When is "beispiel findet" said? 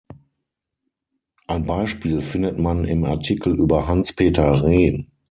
1.67-2.57